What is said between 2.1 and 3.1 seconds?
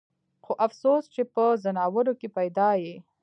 کښې پېدا ئې